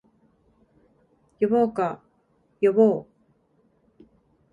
[1.39, 2.01] 呼ぼうか、
[2.59, 3.05] 呼ぼう